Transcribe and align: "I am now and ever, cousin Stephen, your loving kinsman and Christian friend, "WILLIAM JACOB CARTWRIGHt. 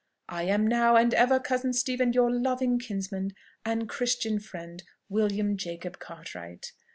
"I 0.29 0.45
am 0.45 0.65
now 0.65 0.95
and 0.95 1.13
ever, 1.13 1.39
cousin 1.39 1.73
Stephen, 1.73 2.11
your 2.11 2.31
loving 2.31 2.79
kinsman 2.79 3.35
and 3.63 3.87
Christian 3.87 4.39
friend, 4.39 4.81
"WILLIAM 5.09 5.57
JACOB 5.57 5.99
CARTWRIGHt. 5.99 6.73